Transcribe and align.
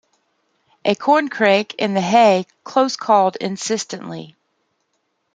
A 0.83 0.95
corncrake 0.95 1.75
in 1.77 1.93
the 1.93 2.01
hay-close 2.01 2.95
called 2.97 3.35
insistently. 3.35 4.35